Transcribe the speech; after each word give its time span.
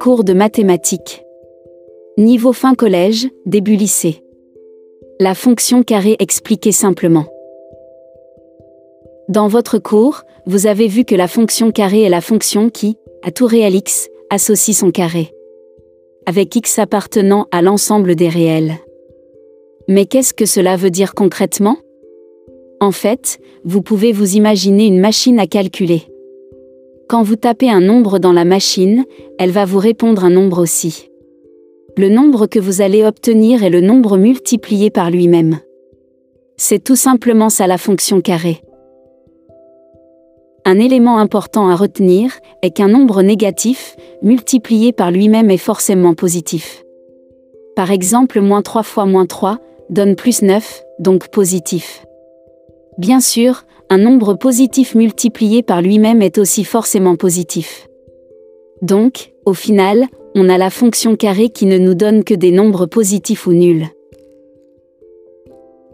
Cours 0.00 0.24
de 0.24 0.32
mathématiques. 0.32 1.24
Niveau 2.18 2.52
fin 2.52 2.74
collège, 2.74 3.28
début 3.46 3.76
lycée. 3.76 4.22
La 5.20 5.34
fonction 5.34 5.82
carré 5.82 6.16
expliquée 6.18 6.72
simplement. 6.72 7.26
Dans 9.28 9.48
votre 9.48 9.78
cours, 9.78 10.22
vous 10.46 10.66
avez 10.66 10.88
vu 10.88 11.04
que 11.04 11.14
la 11.14 11.28
fonction 11.28 11.70
carré 11.70 12.02
est 12.02 12.08
la 12.08 12.20
fonction 12.20 12.70
qui, 12.70 12.96
à 13.22 13.30
tout 13.30 13.46
réel 13.46 13.74
x, 13.74 14.08
associe 14.30 14.76
son 14.76 14.90
carré. 14.90 15.32
Avec 16.26 16.54
x 16.54 16.78
appartenant 16.78 17.46
à 17.50 17.62
l'ensemble 17.62 18.14
des 18.14 18.28
réels. 18.28 18.74
Mais 19.88 20.06
qu'est-ce 20.06 20.34
que 20.34 20.46
cela 20.46 20.76
veut 20.76 20.90
dire 20.90 21.14
concrètement? 21.14 21.76
En 22.80 22.92
fait, 22.92 23.38
vous 23.64 23.82
pouvez 23.82 24.12
vous 24.12 24.36
imaginer 24.36 24.86
une 24.86 25.00
machine 25.00 25.38
à 25.38 25.46
calculer. 25.46 26.11
Quand 27.12 27.22
vous 27.22 27.36
tapez 27.36 27.68
un 27.68 27.82
nombre 27.82 28.18
dans 28.18 28.32
la 28.32 28.46
machine, 28.46 29.04
elle 29.38 29.50
va 29.50 29.66
vous 29.66 29.78
répondre 29.78 30.24
un 30.24 30.30
nombre 30.30 30.62
aussi. 30.62 31.10
Le 31.98 32.08
nombre 32.08 32.46
que 32.46 32.58
vous 32.58 32.80
allez 32.80 33.04
obtenir 33.04 33.62
est 33.62 33.68
le 33.68 33.82
nombre 33.82 34.16
multiplié 34.16 34.88
par 34.88 35.10
lui-même. 35.10 35.58
C'est 36.56 36.82
tout 36.82 36.96
simplement 36.96 37.50
ça 37.50 37.66
la 37.66 37.76
fonction 37.76 38.22
carré. 38.22 38.62
Un 40.64 40.78
élément 40.78 41.18
important 41.18 41.68
à 41.68 41.76
retenir 41.76 42.32
est 42.62 42.70
qu'un 42.70 42.88
nombre 42.88 43.20
négatif, 43.20 43.94
multiplié 44.22 44.94
par 44.94 45.10
lui-même 45.10 45.50
est 45.50 45.58
forcément 45.58 46.14
positif. 46.14 46.82
Par 47.76 47.90
exemple, 47.90 48.40
moins 48.40 48.62
3 48.62 48.82
fois 48.84 49.04
moins 49.04 49.26
3 49.26 49.58
donne 49.90 50.16
plus 50.16 50.40
9, 50.40 50.82
donc 50.98 51.28
positif. 51.28 52.06
Bien 52.96 53.20
sûr, 53.20 53.64
un 53.92 53.98
nombre 53.98 54.32
positif 54.32 54.94
multiplié 54.94 55.62
par 55.62 55.82
lui-même 55.82 56.22
est 56.22 56.38
aussi 56.38 56.64
forcément 56.64 57.14
positif. 57.14 57.88
Donc, 58.80 59.34
au 59.44 59.52
final, 59.52 60.06
on 60.34 60.48
a 60.48 60.56
la 60.56 60.70
fonction 60.70 61.14
carré 61.14 61.50
qui 61.50 61.66
ne 61.66 61.76
nous 61.76 61.92
donne 61.92 62.24
que 62.24 62.32
des 62.32 62.52
nombres 62.52 62.86
positifs 62.86 63.46
ou 63.46 63.52
nuls. 63.52 63.88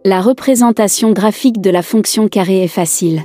La 0.04 0.20
représentation 0.20 1.10
graphique 1.10 1.60
de 1.60 1.70
la 1.70 1.82
fonction 1.82 2.28
carré 2.28 2.62
est 2.62 2.68
facile. 2.68 3.22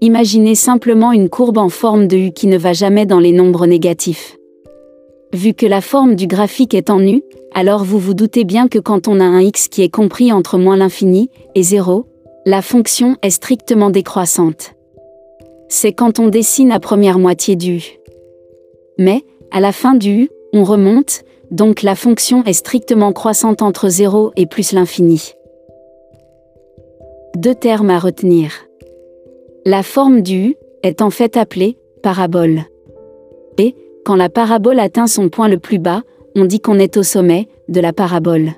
Imaginez 0.00 0.56
simplement 0.56 1.12
une 1.12 1.28
courbe 1.28 1.58
en 1.58 1.68
forme 1.68 2.08
de 2.08 2.16
U 2.16 2.32
qui 2.32 2.48
ne 2.48 2.58
va 2.58 2.72
jamais 2.72 3.06
dans 3.06 3.20
les 3.20 3.30
nombres 3.30 3.66
négatifs. 3.66 4.36
Vu 5.32 5.54
que 5.54 5.66
la 5.66 5.80
forme 5.80 6.16
du 6.16 6.26
graphique 6.26 6.74
est 6.74 6.90
en 6.90 7.00
U, 7.06 7.22
alors 7.54 7.84
vous 7.84 8.00
vous 8.00 8.14
doutez 8.14 8.42
bien 8.42 8.66
que 8.66 8.80
quand 8.80 9.06
on 9.06 9.20
a 9.20 9.24
un 9.24 9.40
x 9.40 9.68
qui 9.68 9.82
est 9.82 9.94
compris 9.94 10.32
entre 10.32 10.58
moins 10.58 10.76
l'infini 10.76 11.30
et 11.54 11.62
0, 11.62 12.06
la 12.46 12.62
fonction 12.62 13.16
est 13.22 13.30
strictement 13.30 13.90
décroissante. 13.90 14.74
C'est 15.68 15.92
quand 15.92 16.18
on 16.18 16.28
dessine 16.28 16.70
la 16.70 16.80
première 16.80 17.18
moitié 17.18 17.54
du. 17.54 17.98
Mais, 18.98 19.24
à 19.50 19.60
la 19.60 19.72
fin 19.72 19.94
du 19.94 20.30
on 20.52 20.64
remonte, 20.64 21.22
donc 21.50 21.82
la 21.82 21.94
fonction 21.94 22.42
est 22.44 22.54
strictement 22.54 23.12
croissante 23.12 23.62
entre 23.62 23.88
0 23.88 24.32
et 24.36 24.46
plus 24.46 24.72
l'infini. 24.72 25.32
Deux 27.36 27.54
termes 27.54 27.90
à 27.90 27.98
retenir. 27.98 28.66
La 29.64 29.82
forme 29.82 30.22
du 30.22 30.56
est 30.82 31.02
en 31.02 31.10
fait 31.10 31.36
appelée 31.36 31.78
parabole. 32.02 32.62
Et, 33.58 33.76
quand 34.04 34.16
la 34.16 34.30
parabole 34.30 34.80
atteint 34.80 35.06
son 35.06 35.28
point 35.28 35.48
le 35.48 35.58
plus 35.58 35.78
bas, 35.78 36.02
on 36.34 36.46
dit 36.46 36.60
qu'on 36.60 36.78
est 36.78 36.96
au 36.96 37.02
sommet 37.02 37.48
de 37.68 37.80
la 37.80 37.92
parabole. 37.92 38.52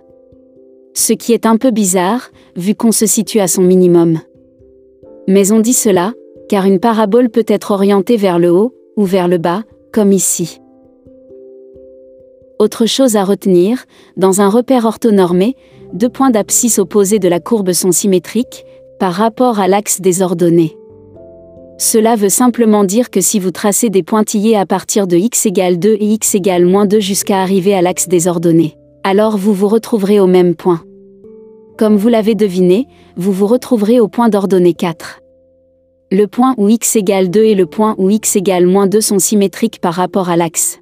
Ce 0.94 1.12
qui 1.12 1.32
est 1.32 1.46
un 1.46 1.56
peu 1.56 1.70
bizarre, 1.70 2.30
vu 2.56 2.74
qu'on 2.74 2.92
se 2.92 3.06
situe 3.06 3.40
à 3.40 3.48
son 3.48 3.62
minimum. 3.62 4.20
Mais 5.28 5.52
on 5.52 5.60
dit 5.60 5.72
cela, 5.72 6.12
car 6.48 6.66
une 6.66 6.80
parabole 6.80 7.30
peut 7.30 7.46
être 7.48 7.70
orientée 7.70 8.16
vers 8.16 8.38
le 8.38 8.50
haut, 8.50 8.74
ou 8.96 9.04
vers 9.04 9.28
le 9.28 9.38
bas, 9.38 9.62
comme 9.92 10.12
ici. 10.12 10.60
Autre 12.58 12.86
chose 12.86 13.16
à 13.16 13.24
retenir, 13.24 13.84
dans 14.16 14.40
un 14.40 14.48
repère 14.48 14.84
orthonormé, 14.84 15.56
deux 15.94 16.08
points 16.08 16.30
d'abscisse 16.30 16.78
opposés 16.78 17.18
de 17.18 17.28
la 17.28 17.40
courbe 17.40 17.72
sont 17.72 17.92
symétriques, 17.92 18.64
par 18.98 19.14
rapport 19.14 19.58
à 19.58 19.68
l'axe 19.68 20.00
des 20.00 20.22
ordonnées. 20.22 20.76
Cela 21.78 22.14
veut 22.14 22.28
simplement 22.28 22.84
dire 22.84 23.10
que 23.10 23.20
si 23.20 23.40
vous 23.40 23.50
tracez 23.50 23.90
des 23.90 24.04
pointillés 24.04 24.56
à 24.56 24.66
partir 24.66 25.06
de 25.06 25.16
x 25.16 25.46
égale 25.46 25.78
2 25.78 25.94
et 25.94 26.12
x 26.12 26.36
égale 26.36 26.66
moins 26.66 26.86
2 26.86 27.00
jusqu'à 27.00 27.40
arriver 27.40 27.74
à 27.74 27.82
l'axe 27.82 28.06
des 28.06 28.28
ordonnées, 28.28 28.76
alors 29.04 29.36
vous 29.36 29.52
vous 29.52 29.68
retrouverez 29.68 30.20
au 30.20 30.26
même 30.26 30.54
point. 30.54 30.82
Comme 31.78 31.96
vous 31.96 32.08
l'avez 32.08 32.34
deviné, 32.34 32.86
vous 33.16 33.32
vous 33.32 33.46
retrouverez 33.46 34.00
au 34.00 34.08
point 34.08 34.28
d'ordonnée 34.28 34.74
4. 34.74 35.20
Le 36.10 36.26
point 36.26 36.54
où 36.58 36.68
x 36.68 36.96
égale 36.96 37.30
2 37.30 37.44
et 37.44 37.54
le 37.54 37.66
point 37.66 37.94
où 37.98 38.10
x 38.10 38.36
égale 38.36 38.66
moins 38.66 38.86
2 38.86 39.00
sont 39.00 39.18
symétriques 39.18 39.80
par 39.80 39.94
rapport 39.94 40.28
à 40.28 40.36
l'axe. 40.36 40.81